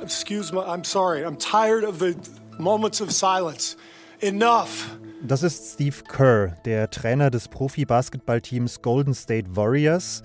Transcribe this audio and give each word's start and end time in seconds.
Excuse 0.00 0.52
me, 0.52 0.60
I'm 0.60 0.84
sorry. 0.84 1.24
I'm 1.24 1.36
tired 1.36 1.82
of 1.82 1.98
the 1.98 2.14
moments 2.56 3.00
of 3.00 3.10
silence. 3.10 3.76
Enough. 4.20 4.96
Das 5.22 5.42
ist 5.42 5.74
Steve 5.74 6.04
Kerr, 6.04 6.54
der 6.64 6.88
Trainer 6.88 7.30
des 7.30 7.48
Profi-Basketballteams 7.48 8.80
Golden 8.80 9.12
State 9.12 9.56
Warriors. 9.56 10.22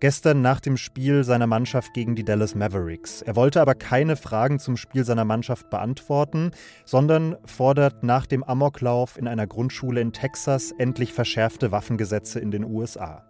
Gestern 0.00 0.42
nach 0.42 0.58
dem 0.58 0.76
Spiel 0.76 1.22
seiner 1.22 1.46
Mannschaft 1.46 1.94
gegen 1.94 2.16
die 2.16 2.24
Dallas 2.24 2.56
Mavericks. 2.56 3.22
Er 3.22 3.36
wollte 3.36 3.60
aber 3.60 3.76
keine 3.76 4.16
Fragen 4.16 4.58
zum 4.58 4.76
Spiel 4.76 5.04
seiner 5.04 5.24
Mannschaft 5.24 5.70
beantworten, 5.70 6.50
sondern 6.84 7.36
fordert 7.44 8.02
nach 8.02 8.26
dem 8.26 8.42
Amoklauf 8.42 9.16
in 9.16 9.28
einer 9.28 9.46
Grundschule 9.46 10.00
in 10.00 10.12
Texas 10.12 10.72
endlich 10.72 11.12
verschärfte 11.12 11.70
Waffengesetze 11.70 12.40
in 12.40 12.50
den 12.50 12.64
USA. 12.64 13.22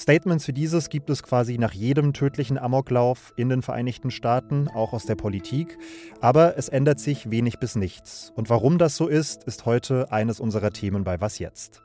Statements 0.00 0.48
wie 0.48 0.54
dieses 0.54 0.88
gibt 0.88 1.10
es 1.10 1.22
quasi 1.22 1.58
nach 1.58 1.74
jedem 1.74 2.14
tödlichen 2.14 2.56
Amoklauf 2.56 3.34
in 3.36 3.50
den 3.50 3.60
Vereinigten 3.60 4.10
Staaten, 4.10 4.66
auch 4.68 4.94
aus 4.94 5.04
der 5.04 5.14
Politik. 5.14 5.76
Aber 6.22 6.56
es 6.56 6.70
ändert 6.70 6.98
sich 6.98 7.30
wenig 7.30 7.58
bis 7.58 7.76
nichts. 7.76 8.32
Und 8.34 8.48
warum 8.48 8.78
das 8.78 8.96
so 8.96 9.08
ist, 9.08 9.44
ist 9.44 9.66
heute 9.66 10.10
eines 10.10 10.40
unserer 10.40 10.70
Themen 10.70 11.04
bei 11.04 11.20
Was 11.20 11.38
jetzt? 11.38 11.82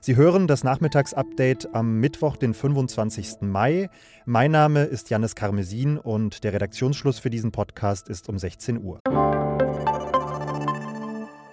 Sie 0.00 0.14
hören 0.14 0.46
das 0.46 0.62
Nachmittagsupdate 0.62 1.74
am 1.74 1.98
Mittwoch, 1.98 2.36
den 2.36 2.54
25. 2.54 3.40
Mai. 3.40 3.90
Mein 4.26 4.52
Name 4.52 4.84
ist 4.84 5.10
Janis 5.10 5.34
Karmesin 5.34 5.98
und 5.98 6.44
der 6.44 6.52
Redaktionsschluss 6.52 7.18
für 7.18 7.30
diesen 7.30 7.50
Podcast 7.50 8.08
ist 8.08 8.28
um 8.28 8.38
16 8.38 8.80
Uhr. 8.80 9.00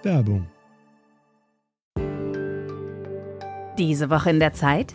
Werbung. 0.04 0.46
Diese 3.76 4.10
Woche 4.10 4.30
in 4.30 4.38
der 4.38 4.52
Zeit? 4.52 4.94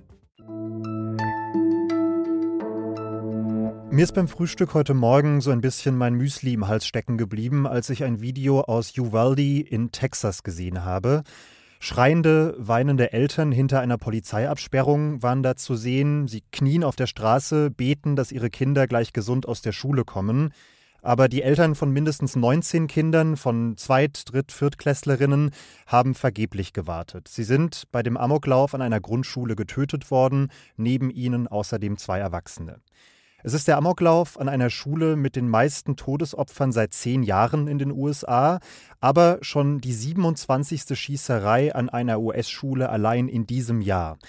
Mir 4.01 4.05
ist 4.05 4.15
beim 4.15 4.27
Frühstück 4.27 4.73
heute 4.73 4.95
Morgen 4.95 5.41
so 5.41 5.51
ein 5.51 5.61
bisschen 5.61 5.95
mein 5.95 6.15
Müsli 6.15 6.53
im 6.53 6.67
Hals 6.67 6.87
stecken 6.87 7.19
geblieben, 7.19 7.67
als 7.67 7.87
ich 7.91 8.03
ein 8.03 8.19
Video 8.19 8.61
aus 8.61 8.97
Uvalde 8.97 9.61
in 9.61 9.91
Texas 9.91 10.41
gesehen 10.41 10.83
habe. 10.83 11.21
Schreiende, 11.79 12.55
weinende 12.57 13.13
Eltern 13.13 13.51
hinter 13.51 13.79
einer 13.79 13.99
Polizeiabsperrung 13.99 15.21
waren 15.21 15.43
da 15.43 15.55
zu 15.55 15.75
sehen. 15.75 16.27
Sie 16.27 16.41
knien 16.51 16.83
auf 16.83 16.95
der 16.95 17.05
Straße, 17.05 17.69
beten, 17.69 18.15
dass 18.15 18.31
ihre 18.31 18.49
Kinder 18.49 18.87
gleich 18.87 19.13
gesund 19.13 19.47
aus 19.47 19.61
der 19.61 19.71
Schule 19.71 20.03
kommen. 20.03 20.51
Aber 21.03 21.29
die 21.29 21.43
Eltern 21.43 21.75
von 21.75 21.91
mindestens 21.91 22.35
19 22.35 22.87
Kindern, 22.87 23.37
von 23.37 23.77
Zweit-, 23.77 24.33
Dritt-, 24.33 24.51
Viertklässlerinnen, 24.51 25.51
haben 25.85 26.15
vergeblich 26.15 26.73
gewartet. 26.73 27.27
Sie 27.27 27.43
sind 27.43 27.83
bei 27.91 28.01
dem 28.01 28.17
Amoklauf 28.17 28.73
an 28.73 28.81
einer 28.81 28.99
Grundschule 28.99 29.55
getötet 29.55 30.09
worden, 30.09 30.47
neben 30.75 31.11
ihnen 31.11 31.47
außerdem 31.47 31.99
zwei 31.99 32.17
Erwachsene. 32.17 32.81
Es 33.43 33.53
ist 33.53 33.67
der 33.67 33.77
Amoklauf 33.77 34.39
an 34.39 34.47
einer 34.47 34.69
Schule 34.69 35.15
mit 35.15 35.35
den 35.35 35.49
meisten 35.49 35.95
Todesopfern 35.95 36.71
seit 36.71 36.93
zehn 36.93 37.23
Jahren 37.23 37.67
in 37.67 37.79
den 37.79 37.91
USA, 37.91 38.59
aber 38.99 39.39
schon 39.41 39.79
die 39.79 39.93
27. 39.93 40.97
Schießerei 40.97 41.73
an 41.73 41.89
einer 41.89 42.19
US-Schule 42.19 42.89
allein 42.89 43.27
in 43.27 43.47
diesem 43.47 43.81
Jahr. 43.81 44.19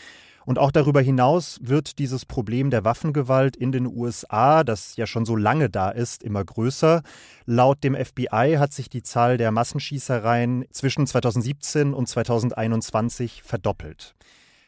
Und 0.45 0.59
auch 0.59 0.73
darüber 0.73 1.01
hinaus 1.01 1.61
wird 1.63 1.99
dieses 1.99 2.25
Problem 2.25 2.71
der 2.71 2.85
Waffengewalt 2.85 3.55
in 3.55 3.71
den 3.71 3.87
USA, 3.87 4.65
das 4.65 4.97
ja 4.97 5.07
schon 5.07 5.27
so 5.27 5.37
lange 5.37 5.69
da 5.69 5.91
ist, 5.91 6.23
immer 6.23 6.43
größer. 6.43 7.03
Laut 7.45 7.85
dem 7.85 7.95
FBI 7.95 8.57
hat 8.59 8.73
sich 8.73 8.89
die 8.89 9.03
Zahl 9.03 9.37
der 9.37 9.53
Massenschießereien 9.53 10.65
zwischen 10.71 11.07
2017 11.07 11.93
und 11.95 12.09
2021 12.09 13.43
verdoppelt. 13.43 14.15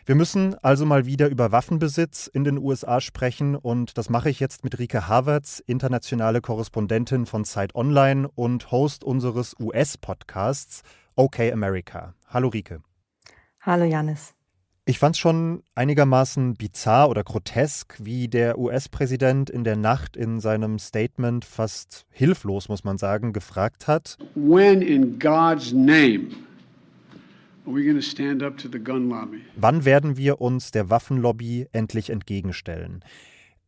Wir 0.07 0.17
müssen 0.17 0.55
also 0.61 0.85
mal 0.85 1.07
wieder 1.07 1.31
über 1.31 1.51
Waffenbesitz 1.51 2.27
in 2.27 2.45
den 2.45 2.59
USA 2.59 3.01
sprechen 3.01 3.57
und 3.57 3.97
das 3.97 4.11
mache 4.11 4.29
ich 4.29 4.39
jetzt 4.39 4.63
mit 4.63 4.79
Rike 4.79 5.09
Havertz, 5.09 5.63
internationale 5.67 6.43
Korrespondentin 6.43 7.25
von 7.25 7.47
Zeit 7.47 7.75
Online 7.75 8.29
und 8.35 8.71
Host 8.71 9.03
unseres 9.03 9.57
US-Podcasts 9.59 10.83
OK 11.17 11.41
America. 11.41 12.13
Hallo 12.29 12.49
Rike. 12.49 12.83
Hallo 13.63 13.87
Janis. 13.87 14.35
Ich 14.85 14.99
fand 14.99 15.17
es 15.17 15.21
schon 15.21 15.63
einigermaßen 15.75 16.53
bizarr 16.53 17.09
oder 17.09 17.25
grotesk, 17.25 17.97
wie 18.03 18.29
der 18.29 18.59
US-Präsident 18.59 19.49
in 19.49 19.65
der 19.65 19.77
Nacht 19.77 20.19
in 20.19 20.39
seinem 20.39 20.79
Statement 20.79 21.47
fast 21.47 22.05
hilflos, 22.11 22.69
muss 22.69 22.85
man 22.85 22.99
sagen, 22.99 23.33
gefragt 23.33 23.89
hat. 23.89 24.19
When 24.35 24.83
in 24.83 25.19
God's 25.19 25.73
name 25.73 26.29
Wann 29.57 29.85
werden 29.85 30.17
wir 30.17 30.41
uns 30.41 30.71
der 30.71 30.91
Waffenlobby 30.91 31.67
endlich 31.73 32.11
entgegenstellen? 32.11 33.05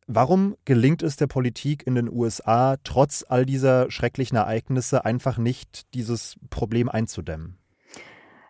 Warum 0.07 0.57
gelingt 0.65 1.03
es 1.03 1.17
der 1.17 1.27
Politik 1.27 1.87
in 1.87 1.97
den 1.97 2.09
USA, 2.09 2.77
trotz 2.85 3.25
all 3.29 3.45
dieser 3.45 3.91
schrecklichen 3.91 4.37
Ereignisse 4.37 5.05
einfach 5.05 5.37
nicht, 5.37 5.93
dieses 5.95 6.37
Problem 6.49 6.89
einzudämmen? 6.89 7.59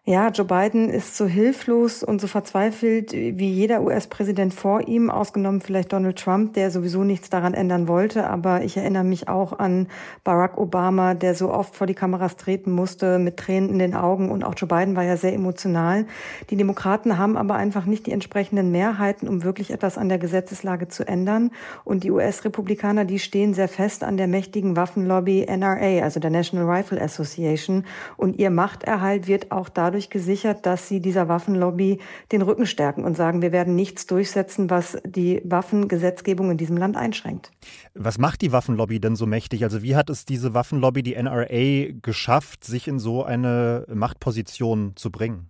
Ja, 0.08 0.28
Joe 0.28 0.46
Biden 0.46 0.88
ist 0.88 1.16
so 1.16 1.26
hilflos 1.26 2.04
und 2.04 2.20
so 2.20 2.28
verzweifelt 2.28 3.12
wie 3.12 3.50
jeder 3.50 3.82
US-Präsident 3.82 4.54
vor 4.54 4.86
ihm, 4.86 5.10
ausgenommen 5.10 5.60
vielleicht 5.60 5.92
Donald 5.92 6.16
Trump, 6.16 6.52
der 6.52 6.70
sowieso 6.70 7.02
nichts 7.02 7.28
daran 7.28 7.54
ändern 7.54 7.88
wollte. 7.88 8.30
Aber 8.30 8.62
ich 8.62 8.76
erinnere 8.76 9.02
mich 9.02 9.28
auch 9.28 9.58
an 9.58 9.88
Barack 10.22 10.58
Obama, 10.58 11.14
der 11.14 11.34
so 11.34 11.50
oft 11.50 11.74
vor 11.74 11.88
die 11.88 11.94
Kameras 11.94 12.36
treten 12.36 12.70
musste 12.70 13.18
mit 13.18 13.36
Tränen 13.36 13.68
in 13.68 13.80
den 13.80 13.96
Augen. 13.96 14.30
Und 14.30 14.44
auch 14.44 14.54
Joe 14.56 14.68
Biden 14.68 14.94
war 14.94 15.02
ja 15.02 15.16
sehr 15.16 15.32
emotional. 15.32 16.06
Die 16.50 16.56
Demokraten 16.56 17.18
haben 17.18 17.36
aber 17.36 17.56
einfach 17.56 17.84
nicht 17.84 18.06
die 18.06 18.12
entsprechenden 18.12 18.70
Mehrheiten, 18.70 19.26
um 19.26 19.42
wirklich 19.42 19.72
etwas 19.72 19.98
an 19.98 20.08
der 20.08 20.18
Gesetzeslage 20.18 20.86
zu 20.86 21.02
ändern. 21.02 21.50
Und 21.82 22.04
die 22.04 22.12
US-Republikaner, 22.12 23.06
die 23.06 23.18
stehen 23.18 23.54
sehr 23.54 23.66
fest 23.66 24.04
an 24.04 24.16
der 24.16 24.28
mächtigen 24.28 24.76
Waffenlobby 24.76 25.46
NRA, 25.48 26.04
also 26.04 26.20
der 26.20 26.30
National 26.30 26.70
Rifle 26.70 27.02
Association. 27.02 27.84
Und 28.16 28.38
ihr 28.38 28.50
Machterhalt 28.50 29.26
wird 29.26 29.50
auch 29.50 29.68
dadurch 29.68 29.95
dadurch 29.96 30.10
gesichert, 30.10 30.66
dass 30.66 30.88
sie 30.88 31.00
dieser 31.00 31.28
Waffenlobby 31.28 32.00
den 32.30 32.42
Rücken 32.42 32.66
stärken 32.66 33.04
und 33.04 33.16
sagen, 33.16 33.40
wir 33.40 33.50
werden 33.50 33.74
nichts 33.74 34.06
durchsetzen, 34.06 34.68
was 34.68 34.98
die 35.06 35.40
Waffengesetzgebung 35.42 36.50
in 36.50 36.58
diesem 36.58 36.76
Land 36.76 36.98
einschränkt. 36.98 37.50
Was 37.94 38.18
macht 38.18 38.42
die 38.42 38.52
Waffenlobby 38.52 39.00
denn 39.00 39.16
so 39.16 39.24
mächtig? 39.24 39.64
Also 39.64 39.82
wie 39.82 39.96
hat 39.96 40.10
es 40.10 40.26
diese 40.26 40.52
Waffenlobby, 40.52 41.02
die 41.02 41.14
NRA, 41.14 41.92
geschafft, 42.02 42.64
sich 42.64 42.88
in 42.88 42.98
so 42.98 43.24
eine 43.24 43.86
Machtposition 43.88 44.92
zu 44.96 45.10
bringen? 45.10 45.48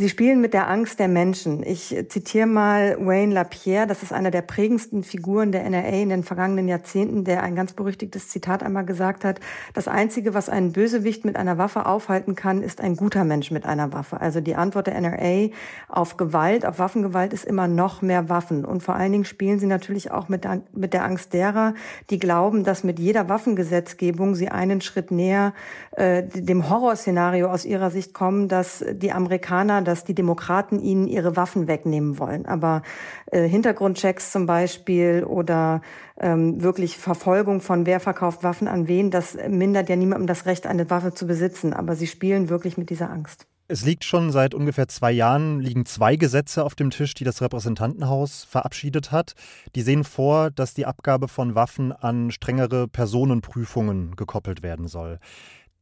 Sie 0.00 0.08
spielen 0.08 0.40
mit 0.40 0.54
der 0.54 0.68
Angst 0.70 1.00
der 1.00 1.08
Menschen. 1.08 1.64
Ich 1.64 1.88
zitiere 2.08 2.46
mal 2.46 2.96
Wayne 3.04 3.34
LaPierre, 3.34 3.88
das 3.88 4.04
ist 4.04 4.12
einer 4.12 4.30
der 4.30 4.42
prägendsten 4.42 5.02
Figuren 5.02 5.50
der 5.50 5.68
NRA 5.68 5.88
in 5.88 6.10
den 6.10 6.22
vergangenen 6.22 6.68
Jahrzehnten, 6.68 7.24
der 7.24 7.42
ein 7.42 7.56
ganz 7.56 7.72
berüchtigtes 7.72 8.28
Zitat 8.28 8.62
einmal 8.62 8.84
gesagt 8.84 9.24
hat, 9.24 9.40
das 9.74 9.88
Einzige, 9.88 10.34
was 10.34 10.48
einen 10.48 10.70
Bösewicht 10.70 11.24
mit 11.24 11.34
einer 11.34 11.58
Waffe 11.58 11.84
aufhalten 11.84 12.36
kann, 12.36 12.62
ist 12.62 12.80
ein 12.80 12.94
guter 12.94 13.24
Mensch 13.24 13.50
mit 13.50 13.66
einer 13.66 13.92
Waffe. 13.92 14.20
Also 14.20 14.40
die 14.40 14.54
Antwort 14.54 14.86
der 14.86 14.94
NRA 15.00 15.48
auf 15.88 16.16
Gewalt, 16.16 16.64
auf 16.64 16.78
Waffengewalt 16.78 17.32
ist 17.32 17.44
immer 17.44 17.66
noch 17.66 18.00
mehr 18.00 18.28
Waffen. 18.28 18.64
Und 18.64 18.84
vor 18.84 18.94
allen 18.94 19.10
Dingen 19.10 19.24
spielen 19.24 19.58
sie 19.58 19.66
natürlich 19.66 20.12
auch 20.12 20.28
mit 20.28 20.44
der, 20.44 20.62
mit 20.70 20.94
der 20.94 21.02
Angst 21.02 21.32
derer, 21.32 21.74
die 22.10 22.20
glauben, 22.20 22.62
dass 22.62 22.84
mit 22.84 23.00
jeder 23.00 23.28
Waffengesetzgebung 23.28 24.36
sie 24.36 24.48
einen 24.48 24.80
Schritt 24.80 25.10
näher 25.10 25.54
äh, 25.96 26.22
dem 26.22 26.70
Horrorszenario 26.70 27.50
aus 27.50 27.64
ihrer 27.64 27.90
Sicht 27.90 28.14
kommen, 28.14 28.46
dass 28.46 28.84
die 28.92 29.10
Amerikaner 29.10 29.87
dass 29.88 30.04
die 30.04 30.14
Demokraten 30.14 30.78
ihnen 30.78 31.08
ihre 31.08 31.34
Waffen 31.34 31.66
wegnehmen 31.66 32.18
wollen. 32.18 32.46
Aber 32.46 32.82
äh, 33.26 33.48
Hintergrundchecks 33.48 34.30
zum 34.30 34.46
Beispiel 34.46 35.24
oder 35.24 35.80
ähm, 36.20 36.62
wirklich 36.62 36.96
Verfolgung 36.98 37.60
von 37.60 37.86
wer 37.86 37.98
verkauft 37.98 38.44
Waffen 38.44 38.68
an 38.68 38.86
wen, 38.86 39.10
das 39.10 39.36
mindert 39.48 39.88
ja 39.88 39.96
niemandem 39.96 40.26
das 40.26 40.46
Recht, 40.46 40.66
eine 40.66 40.90
Waffe 40.90 41.14
zu 41.14 41.26
besitzen. 41.26 41.72
Aber 41.72 41.96
sie 41.96 42.06
spielen 42.06 42.48
wirklich 42.48 42.78
mit 42.78 42.90
dieser 42.90 43.10
Angst. 43.10 43.46
Es 43.70 43.84
liegt 43.84 44.04
schon 44.04 44.32
seit 44.32 44.54
ungefähr 44.54 44.88
zwei 44.88 45.12
Jahren, 45.12 45.60
liegen 45.60 45.84
zwei 45.84 46.16
Gesetze 46.16 46.64
auf 46.64 46.74
dem 46.74 46.88
Tisch, 46.88 47.12
die 47.12 47.24
das 47.24 47.42
Repräsentantenhaus 47.42 48.44
verabschiedet 48.44 49.12
hat. 49.12 49.34
Die 49.74 49.82
sehen 49.82 50.04
vor, 50.04 50.50
dass 50.50 50.72
die 50.72 50.86
Abgabe 50.86 51.28
von 51.28 51.54
Waffen 51.54 51.92
an 51.92 52.30
strengere 52.30 52.88
Personenprüfungen 52.88 54.16
gekoppelt 54.16 54.62
werden 54.62 54.88
soll. 54.88 55.18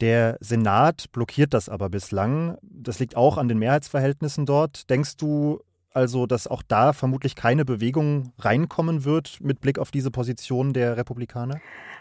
Der 0.01 0.37
Senat 0.41 1.11
blockiert 1.13 1.55
das 1.55 1.69
aber 1.69 1.89
bislang. 1.89 2.59
Das 2.63 2.99
liegt 2.99 3.17
auch 3.17 3.39
an 3.39 3.49
den 3.49 3.59
Mehrheitsverhältnissen 3.59 4.45
dort. 4.45 4.91
Denkst 4.91 5.17
du 5.17 5.61
also, 5.93 6.27
dass 6.27 6.47
auch 6.47 6.63
da 6.63 6.93
vermutlich 6.93 7.35
keine 7.35 7.65
Bewegung 7.65 8.33
reinkommen 8.39 9.05
wird 9.05 9.39
mit 9.41 9.63
Blick 9.63 9.79
auf 9.79 9.91
diese 9.91 10.11
Position 10.11 10.75
der 10.75 10.99
Republikaner? 10.99 11.59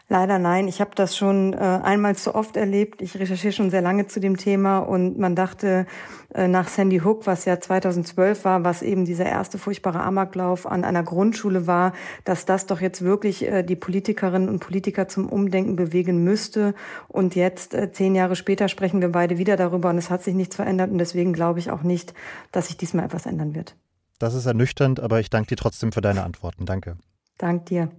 Leider 0.08 0.38
nein. 0.38 0.68
Ich 0.68 0.82
habe 0.82 0.92
das 0.94 1.18
schon 1.18 1.54
äh, 1.54 1.58
einmal 1.58 2.16
zu 2.16 2.36
oft 2.36 2.58
erlebt. 2.58 3.02
Ich 3.02 3.18
recherchiere 3.18 3.54
schon 3.54 3.72
sehr 3.72 3.82
lange 3.82 4.06
zu 4.06 4.20
dem 4.20 4.38
Thema 4.38 4.80
und 4.80 5.18
man 5.18 5.36
dachte 5.36 5.88
äh, 6.36 6.48
nach 6.48 6.68
Sandy 6.68 7.00
Hook, 7.00 7.26
was 7.26 7.46
ja 7.46 7.60
2012 7.60 8.46
war, 8.46 8.64
was 8.64 8.84
eben 8.84 9.06
dieser 9.06 9.26
erste 9.26 9.58
furchtbare 9.58 10.02
Amoklauf 10.02 10.68
an 10.68 10.84
einer 10.84 11.02
Grundschule 11.02 11.66
war, 11.66 11.94
dass 12.24 12.46
das 12.46 12.68
doch 12.68 12.82
jetzt 12.82 13.02
wirklich 13.02 13.48
äh, 13.48 13.64
die 13.64 13.76
Politikerinnen 13.76 14.48
und 14.48 14.60
Politiker 14.60 15.08
zum 15.08 15.28
Umdenken 15.28 15.76
bewegen 15.76 16.24
müsste. 16.24 16.76
Und 17.08 17.34
jetzt, 17.34 17.74
äh, 17.74 17.92
zehn 17.92 18.14
Jahre 18.14 18.36
später, 18.36 18.68
sprechen 18.68 19.02
wir 19.02 19.10
beide 19.12 19.40
wieder 19.40 19.58
darüber 19.58 19.90
und 19.90 19.98
es 19.98 20.12
hat 20.12 20.22
sich 20.22 20.36
nichts 20.36 20.56
verändert 20.56 20.92
und 20.92 21.00
deswegen 21.00 21.34
glaube 21.34 21.58
ich 21.58 21.72
auch 21.72 21.82
nicht, 21.82 22.14
dass 22.52 22.68
sich 22.68 22.78
diesmal 22.78 23.06
etwas 23.06 23.26
ändern 23.26 23.56
wird. 23.56 23.76
Das 24.20 24.36
ist 24.36 24.46
ernüchternd, 24.46 25.00
aber 25.00 25.20
ich 25.20 25.32
danke 25.32 25.48
dir 25.48 25.58
trotzdem 25.58 25.92
für 25.92 26.02
deine 26.02 26.24
Antworten. 26.24 26.68
Danke. 26.68 26.98
Dank 27.38 27.66
dir. 27.66 27.90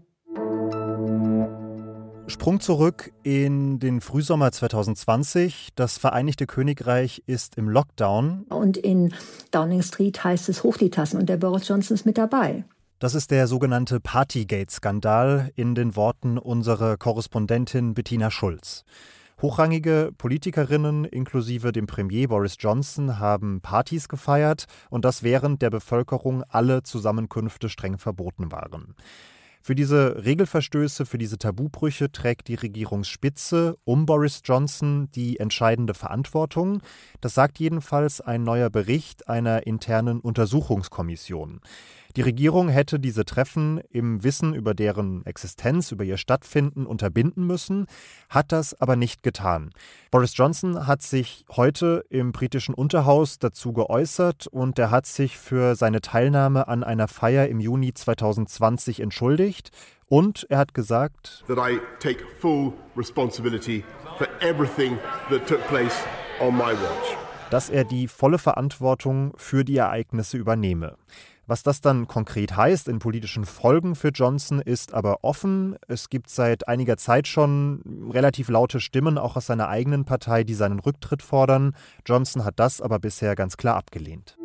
Sprung 2.28 2.58
zurück 2.58 3.12
in 3.23 3.78
den 3.78 4.00
Frühsommer 4.00 4.50
2020. 4.50 5.69
Das 5.76 5.96
Vereinigte 5.96 6.46
Königreich 6.46 7.23
ist 7.26 7.56
im 7.56 7.69
Lockdown. 7.69 8.46
Und 8.49 8.76
in 8.76 9.14
Downing 9.52 9.82
Street 9.82 10.25
heißt 10.25 10.49
es 10.49 10.64
hoch 10.64 10.76
die 10.76 10.90
Tassen 10.90 11.20
und 11.20 11.28
der 11.28 11.37
Boris 11.37 11.69
Johnson 11.69 11.94
ist 11.94 12.05
mit 12.05 12.19
dabei. 12.19 12.64
Das 12.99 13.14
ist 13.14 13.31
der 13.31 13.46
sogenannte 13.46 14.00
Partygate-Skandal 14.00 15.50
in 15.55 15.76
den 15.76 15.94
Worten 15.94 16.37
unserer 16.37 16.96
Korrespondentin 16.96 17.94
Bettina 17.94 18.31
Schulz. 18.31 18.84
Hochrangige 19.40 20.11
Politikerinnen 20.17 21.05
inklusive 21.05 21.70
dem 21.70 21.87
Premier 21.87 22.26
Boris 22.26 22.56
Johnson 22.58 23.19
haben 23.19 23.61
Partys 23.61 24.08
gefeiert 24.08 24.64
und 24.88 25.05
das 25.05 25.22
während 25.22 25.61
der 25.62 25.70
Bevölkerung 25.70 26.43
alle 26.49 26.82
Zusammenkünfte 26.82 27.69
streng 27.69 27.99
verboten 27.99 28.50
waren. 28.50 28.96
Für 29.67 29.75
diese 29.75 30.25
Regelverstöße, 30.25 31.07
für 31.07 31.19
diese 31.19 31.39
Tabubrüche 31.39 32.13
trägt 32.13 32.47
die 32.47 32.55
Regierungsspitze 32.55 33.77
um 33.83 34.07
Boris 34.07 34.43
Johnson 34.45 35.11
die 35.11 35.41
entscheidende 35.41 35.93
Verantwortung. 35.93 36.83
Das 37.21 37.35
sagt 37.35 37.59
jedenfalls 37.59 38.21
ein 38.21 38.45
neuer 38.45 38.71
Bericht 38.71 39.29
einer 39.29 39.67
internen 39.67 40.21
Untersuchungskommission. 40.21 41.63
Die 42.17 42.23
Regierung 42.23 42.71
hätte 42.71 42.99
diese 42.99 43.27
Treffen 43.27 43.79
im 43.91 44.25
Wissen 44.25 44.55
über 44.55 44.73
deren 44.73 45.27
Existenz, 45.27 45.93
über 45.93 46.03
ihr 46.03 46.17
Stattfinden 46.17 46.87
unterbinden 46.87 47.47
müssen, 47.47 47.87
hat 48.31 48.53
das 48.53 48.73
aber 48.81 48.97
nicht 48.97 49.23
getan. 49.23 49.69
Boris 50.11 50.35
Johnson 50.35 50.87
hat 50.87 51.03
sich 51.03 51.45
heute 51.55 52.05
im 52.09 52.33
britischen 52.33 52.75
Unterhaus 52.75 53.39
dazu 53.39 53.75
geäußert 53.75 54.47
und 54.47 54.79
er 54.79 54.91
hat 54.91 55.05
sich 55.05 55.37
für 55.37 55.77
seine 55.77 56.01
Teilnahme 56.01 56.69
an 56.69 56.85
einer 56.85 57.07
Feier 57.07 57.49
im 57.49 57.61
Juni 57.61 57.93
2020 57.93 59.01
entschuldigt 59.01 59.71
und 60.09 60.47
er 60.49 60.57
hat 60.57 60.73
gesagt, 60.73 61.45
that 61.49 61.59
I 61.59 61.81
take 62.01 62.25
full 62.41 62.73
responsibility 62.97 63.85
for 64.17 64.27
everything 64.41 64.97
that 65.29 65.47
took 65.47 65.61
place 65.69 66.03
on 66.41 66.55
my 66.57 66.73
watch. 66.73 67.17
Dass 67.51 67.69
er 67.69 67.85
die 67.85 68.09
volle 68.09 68.39
Verantwortung 68.39 69.35
für 69.37 69.65
die 69.65 69.77
Ereignisse 69.77 70.39
übernehme. 70.39 70.97
Was 71.48 71.62
das 71.62 71.81
dann 71.81 72.08
konkret 72.08 72.56
heißt 72.56 72.88
in 72.88 72.98
politischen 72.98 73.44
Folgen 73.44 73.94
für 73.94 74.08
Johnson 74.08 74.60
ist 74.60 74.93
aber 74.93 75.22
offen. 75.22 75.76
Es 75.87 76.08
gibt 76.08 76.28
seit 76.28 76.66
einiger 76.66 76.96
Zeit 76.96 77.28
schon 77.28 78.10
relativ 78.12 78.48
laute 78.48 78.81
Stimmen 78.81 79.16
auch 79.16 79.37
aus 79.37 79.46
seiner 79.46 79.69
eigenen 79.69 80.04
Partei, 80.04 80.43
die 80.43 80.54
seinen 80.54 80.81
Rücktritt 80.81 81.22
fordern. 81.22 81.76
Johnson 82.04 82.44
hat 82.44 82.58
das 82.58 82.81
aber 82.81 82.98
bisher 82.98 83.37
ganz 83.37 83.56
klar 83.56 83.76
abgelehnt. 83.76 84.37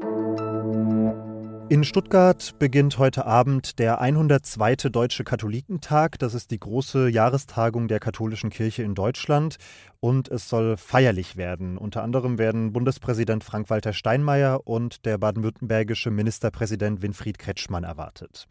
In 1.72 1.86
Stuttgart 1.86 2.60
beginnt 2.60 2.98
heute 2.98 3.26
Abend 3.26 3.80
der 3.80 4.02
102. 4.02 4.90
Deutsche 4.90 5.24
Katholikentag. 5.24 6.20
Das 6.20 6.34
ist 6.34 6.52
die 6.52 6.60
große 6.60 7.08
Jahrestagung 7.08 7.88
der 7.88 8.02
katholischen 8.02 8.50
Kirche 8.50 8.84
in 8.84 8.94
Deutschland 8.94 9.56
und 10.02 10.28
es 10.28 10.50
soll 10.50 10.76
feierlich 10.76 11.38
werden. 11.38 11.78
Unter 11.78 12.04
anderem 12.04 12.38
werden 12.38 12.74
Bundespräsident 12.74 13.46
Frank-Walter 13.46 13.94
Steinmeier 13.94 14.68
und 14.68 15.06
der 15.06 15.18
baden-württembergische 15.18 16.12
Ministerpräsident 16.12 17.02
Winfried 17.02 17.40
Kretschmann 17.40 17.86
erwartet. 17.86 18.50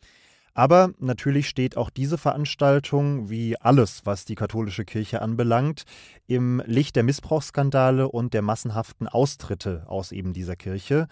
Aber 0.55 0.91
natürlich 0.99 1.49
steht 1.49 1.77
auch 1.77 1.91
diese 1.91 2.19
Veranstaltung, 2.19 3.31
wie 3.31 3.57
alles, 3.57 4.03
was 4.05 4.25
die 4.25 4.35
katholische 4.35 4.85
Kirche 4.85 5.23
anbelangt, 5.23 5.85
im 6.27 6.63
Licht 6.67 6.97
der 6.97 7.03
Missbrauchsskandale 7.03 8.09
und 8.09 8.35
der 8.35 8.43
massenhaften 8.43 9.07
Austritte 9.09 9.85
aus 9.87 10.13
eben 10.13 10.33
dieser 10.33 10.57
Kirche. 10.57 11.07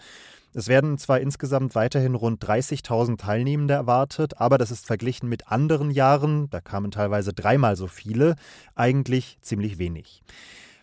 Es 0.53 0.67
werden 0.67 0.97
zwar 0.97 1.19
insgesamt 1.19 1.75
weiterhin 1.75 2.15
rund 2.15 2.43
30.000 2.43 3.17
Teilnehmende 3.17 3.75
erwartet, 3.75 4.39
aber 4.41 4.57
das 4.57 4.71
ist 4.71 4.87
verglichen 4.87 5.29
mit 5.29 5.47
anderen 5.51 5.91
Jahren, 5.91 6.49
da 6.49 6.59
kamen 6.59 6.89
teilweise 6.89 7.33
dreimal 7.33 7.75
so 7.75 7.87
viele, 7.87 8.35
eigentlich 8.75 9.37
ziemlich 9.41 9.77
wenig. 9.77 10.23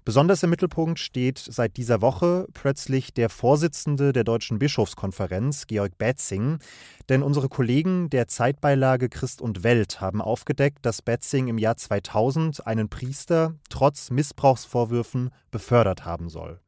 Besonders 0.07 0.41
im 0.45 0.51
Mittelpunkt 0.51 1.01
steht 1.01 1.37
seit 1.37 1.77
dieser 1.77 2.01
Woche 2.01 2.47
plötzlich 2.55 3.13
der 3.13 3.29
Vorsitzende 3.29 4.13
der 4.13 4.23
Deutschen 4.23 4.61
Bischofskonferenz, 4.61 5.67
Georg 5.67 5.99
Betzing. 5.99 6.61
Denn 7.09 7.25
unsere 7.25 7.49
Kollegen 7.49 8.09
der 8.09 8.29
Zeitbeilage 8.29 9.09
Christ 9.09 9.43
und 9.43 9.65
Welt 9.65 10.01
haben 10.01 10.23
aufgedeckt, 10.23 10.87
dass 10.87 11.03
Betzing 11.03 11.49
im 11.49 11.59
Jahr 11.59 11.77
2000 11.77 12.69
einen 12.69 12.89
Priester 12.89 13.57
trotz 13.69 14.11
Missbrauchsvorwürfen 14.11 15.31
befördert 15.51 16.05
haben 16.05 16.29
soll. 16.29 16.61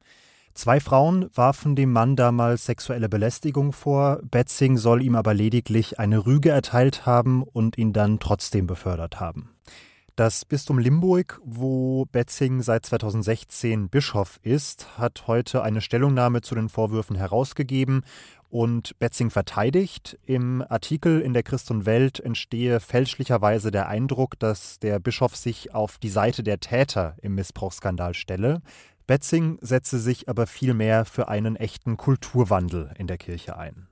Zwei 0.55 0.81
Frauen 0.81 1.31
warfen 1.33 1.77
dem 1.77 1.93
Mann 1.93 2.17
damals 2.17 2.67
sexuelle 2.67 3.09
Belästigung 3.09 3.73
vor, 3.73 4.19
Betzing 4.29 4.77
soll 4.77 5.01
ihm 5.01 5.15
aber 5.15 5.33
lediglich 5.33 6.01
eine 6.01 6.27
Rüge 6.27 6.51
erteilt 6.51 7.07
haben 7.07 7.45
und 7.45 7.79
ihn 7.79 7.93
dann 7.93 8.19
trotzdem 8.19 8.67
befördert 8.67 9.21
haben. 9.21 9.51
Das 10.19 10.45
Bistum 10.45 10.81
Limburg, 10.81 11.41
wo 11.45 12.05
Betzing 12.07 12.61
seit 12.61 12.85
2016 12.85 13.89
Bischof 13.89 14.41
ist, 14.43 14.99
hat 14.99 15.29
heute 15.29 15.63
eine 15.63 15.81
Stellungnahme 15.81 16.41
zu 16.41 16.57
den 16.57 16.69
Vorwürfen 16.69 17.15
herausgegeben 17.15 18.03
und 18.49 18.99
Betzing 18.99 19.31
verteidigt. 19.31 20.19
Im 20.27 20.65
Artikel 20.69 21.21
in 21.21 21.35
der 21.35 21.45
Christ 21.45 21.71
und 21.71 21.87
Welt 21.87 22.19
entstehe 22.19 22.81
fälschlicherweise 22.81 23.71
der 23.71 23.87
Eindruck, 23.87 24.37
dass 24.41 24.81
der 24.81 24.99
Bischof 24.99 25.37
sich 25.37 25.73
auf 25.73 25.99
die 25.99 26.09
Seite 26.09 26.43
der 26.43 26.59
Täter 26.59 27.15
im 27.23 27.37
Missbrauchsskandal 27.37 28.15
stelle. 28.15 28.61
Betzing 29.07 29.59
setze 29.61 30.01
sich 30.01 30.29
aber 30.29 30.49
vielmehr 30.49 31.05
für 31.05 31.29
einen 31.29 31.55
echten 31.55 31.97
Kulturwandel 31.97 32.91
in 32.99 33.07
der 33.07 33.19
Kirche 33.19 33.57
ein. 33.57 33.87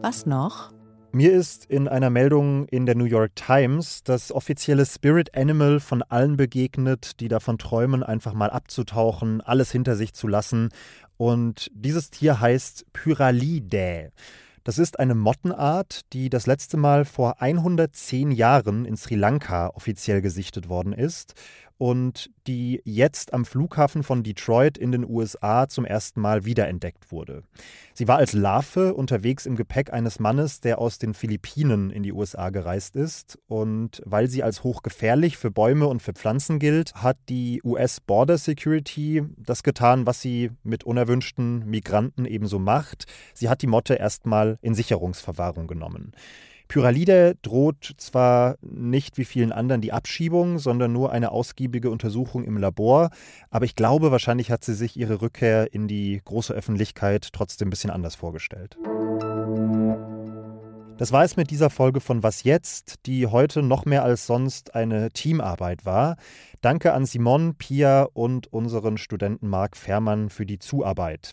Was 0.00 0.24
noch? 0.24 0.72
Mir 1.12 1.32
ist 1.32 1.64
in 1.64 1.88
einer 1.88 2.08
Meldung 2.08 2.66
in 2.66 2.86
der 2.86 2.94
New 2.94 3.04
York 3.04 3.34
Times 3.34 4.04
das 4.04 4.30
offizielle 4.30 4.86
Spirit 4.86 5.36
Animal 5.36 5.80
von 5.80 6.02
allen 6.02 6.36
begegnet, 6.36 7.18
die 7.18 7.26
davon 7.26 7.58
träumen, 7.58 8.04
einfach 8.04 8.32
mal 8.32 8.48
abzutauchen, 8.48 9.40
alles 9.40 9.72
hinter 9.72 9.96
sich 9.96 10.14
zu 10.14 10.28
lassen. 10.28 10.68
Und 11.16 11.68
dieses 11.74 12.10
Tier 12.10 12.40
heißt 12.40 12.92
Pyralidae. 12.92 14.12
Das 14.62 14.78
ist 14.78 14.98
eine 14.98 15.14
Mottenart, 15.14 16.02
die 16.12 16.28
das 16.28 16.46
letzte 16.46 16.76
Mal 16.76 17.06
vor 17.06 17.40
110 17.40 18.30
Jahren 18.30 18.84
in 18.84 18.96
Sri 18.96 19.14
Lanka 19.14 19.68
offiziell 19.68 20.20
gesichtet 20.20 20.68
worden 20.68 20.92
ist 20.92 21.34
und 21.80 22.30
die 22.46 22.82
jetzt 22.84 23.32
am 23.32 23.46
Flughafen 23.46 24.02
von 24.02 24.22
Detroit 24.22 24.76
in 24.76 24.92
den 24.92 25.08
USA 25.08 25.66
zum 25.66 25.86
ersten 25.86 26.20
Mal 26.20 26.44
wiederentdeckt 26.44 27.10
wurde. 27.10 27.42
Sie 27.94 28.06
war 28.06 28.18
als 28.18 28.34
Larve 28.34 28.92
unterwegs 28.92 29.46
im 29.46 29.56
Gepäck 29.56 29.90
eines 29.90 30.20
Mannes, 30.20 30.60
der 30.60 30.78
aus 30.78 30.98
den 30.98 31.14
Philippinen 31.14 31.88
in 31.88 32.02
die 32.02 32.12
USA 32.12 32.50
gereist 32.50 32.96
ist. 32.96 33.38
Und 33.46 34.02
weil 34.04 34.28
sie 34.28 34.42
als 34.42 34.62
hochgefährlich 34.62 35.38
für 35.38 35.50
Bäume 35.50 35.86
und 35.86 36.02
für 36.02 36.12
Pflanzen 36.12 36.58
gilt, 36.58 36.94
hat 36.96 37.16
die 37.30 37.62
US 37.64 38.00
Border 38.00 38.36
Security 38.36 39.22
das 39.38 39.62
getan, 39.62 40.04
was 40.04 40.20
sie 40.20 40.50
mit 40.62 40.84
unerwünschten 40.84 41.64
Migranten 41.64 42.26
ebenso 42.26 42.58
macht. 42.58 43.06
Sie 43.32 43.48
hat 43.48 43.62
die 43.62 43.66
Motte 43.66 43.94
erstmal 43.94 44.49
in 44.62 44.74
Sicherungsverwahrung 44.74 45.66
genommen. 45.66 46.12
Pyralide 46.70 47.36
droht 47.42 47.94
zwar 47.96 48.56
nicht 48.60 49.18
wie 49.18 49.24
vielen 49.24 49.50
anderen 49.50 49.80
die 49.80 49.92
Abschiebung, 49.92 50.60
sondern 50.60 50.92
nur 50.92 51.10
eine 51.10 51.32
ausgiebige 51.32 51.90
Untersuchung 51.90 52.44
im 52.44 52.56
Labor, 52.56 53.10
aber 53.50 53.64
ich 53.64 53.74
glaube, 53.74 54.12
wahrscheinlich 54.12 54.52
hat 54.52 54.62
sie 54.62 54.74
sich 54.74 54.96
ihre 54.96 55.20
Rückkehr 55.20 55.74
in 55.74 55.88
die 55.88 56.22
große 56.24 56.54
Öffentlichkeit 56.54 57.30
trotzdem 57.32 57.66
ein 57.66 57.70
bisschen 57.70 57.90
anders 57.90 58.14
vorgestellt. 58.14 58.76
Das 60.96 61.12
war 61.12 61.24
es 61.24 61.36
mit 61.36 61.50
dieser 61.50 61.70
Folge 61.70 61.98
von 61.98 62.22
Was 62.22 62.44
jetzt, 62.44 63.06
die 63.06 63.26
heute 63.26 63.62
noch 63.62 63.84
mehr 63.84 64.04
als 64.04 64.26
sonst 64.26 64.74
eine 64.74 65.10
Teamarbeit 65.10 65.86
war. 65.86 66.18
Danke 66.60 66.92
an 66.92 67.04
Simon, 67.04 67.54
Pia 67.56 68.02
und 68.12 68.52
unseren 68.52 68.98
Studenten 68.98 69.48
Marc 69.48 69.78
Fährmann 69.78 70.28
für 70.28 70.44
die 70.44 70.58
Zuarbeit. 70.58 71.32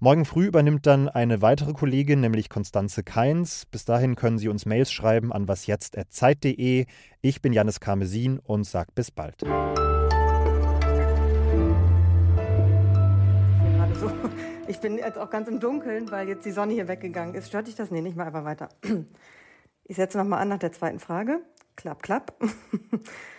Morgen 0.00 0.24
früh 0.24 0.46
übernimmt 0.46 0.86
dann 0.86 1.08
eine 1.08 1.42
weitere 1.42 1.72
Kollegin, 1.72 2.20
nämlich 2.20 2.48
Konstanze 2.48 3.02
Keins. 3.02 3.66
Bis 3.66 3.84
dahin 3.84 4.14
können 4.14 4.38
Sie 4.38 4.46
uns 4.46 4.64
Mails 4.64 4.92
schreiben 4.92 5.32
an 5.32 5.48
wasjetzt.zeit.de. 5.48 6.86
Ich 7.20 7.42
bin 7.42 7.52
Janis 7.52 7.80
Karmesin 7.80 8.38
und 8.38 8.62
sag 8.62 8.94
bis 8.94 9.10
bald. 9.10 9.42
Ich 14.68 14.80
bin 14.80 14.98
jetzt 14.98 15.16
auch 15.16 15.30
ganz 15.30 15.48
im 15.48 15.60
Dunkeln, 15.60 16.10
weil 16.10 16.28
jetzt 16.28 16.44
die 16.44 16.50
Sonne 16.50 16.74
hier 16.74 16.88
weggegangen 16.88 17.34
ist. 17.34 17.48
Stört 17.48 17.68
dich 17.68 17.74
das? 17.74 17.90
Nee, 17.90 18.02
nicht 18.02 18.16
mal 18.16 18.26
einfach 18.26 18.44
weiter. 18.44 18.68
Ich 19.90 19.96
setze 19.96 20.18
nochmal 20.18 20.42
an 20.42 20.48
nach 20.48 20.58
der 20.58 20.70
zweiten 20.70 20.98
Frage. 20.98 21.40
Klapp, 21.74 22.02
klapp. 22.02 22.34